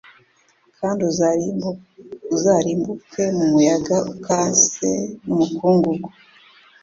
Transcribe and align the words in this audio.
Kandi 0.79 1.01
uzarimbuke 2.35 3.23
mu 3.37 3.45
muyaga 3.51 3.97
ukase 4.13 4.91
n 5.23 5.27
Umukungugu 5.35 6.07